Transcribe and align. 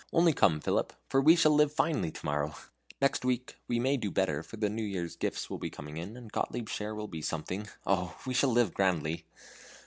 Only 0.11 0.33
come, 0.33 0.59
Philip, 0.59 0.93
for 1.09 1.21
we 1.21 1.35
shall 1.35 1.51
live 1.51 1.71
finely 1.71 2.09
to 2.09 2.25
morrow! 2.25 2.55
Next 2.99 3.23
week 3.23 3.57
we 3.67 3.77
may 3.79 3.97
do 3.97 4.09
better, 4.09 4.41
for 4.41 4.57
the 4.57 4.67
New 4.67 4.81
Year's 4.81 5.15
gifts 5.15 5.47
will 5.47 5.59
be 5.59 5.69
coming 5.69 5.97
in, 5.97 6.17
and 6.17 6.31
Gottlieb's 6.31 6.71
share 6.71 6.95
will 6.95 7.07
be 7.07 7.21
something! 7.21 7.67
Oh! 7.85 8.17
we 8.25 8.33
shall 8.33 8.49
live 8.49 8.73
grandly." 8.73 9.27